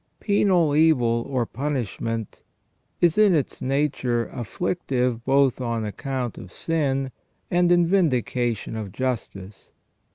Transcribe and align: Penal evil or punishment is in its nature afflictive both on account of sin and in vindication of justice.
Penal 0.19 0.75
evil 0.75 1.27
or 1.29 1.45
punishment 1.45 2.41
is 3.01 3.19
in 3.19 3.35
its 3.35 3.61
nature 3.61 4.25
afflictive 4.25 5.23
both 5.25 5.61
on 5.61 5.85
account 5.85 6.39
of 6.39 6.51
sin 6.51 7.11
and 7.51 7.71
in 7.71 7.85
vindication 7.85 8.75
of 8.75 8.91
justice. 8.91 9.69